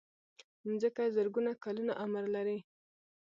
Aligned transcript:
مځکه 0.67 1.03
زرګونه 1.15 1.51
کلونه 1.63 1.93
عمر 2.03 2.25
لري. 2.35 2.59